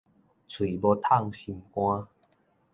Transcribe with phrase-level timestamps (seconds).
[0.03, 0.05] 喙無
[0.99, 2.07] 迵心肝